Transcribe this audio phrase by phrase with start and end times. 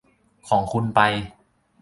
[0.47, 0.99] ของคุณไป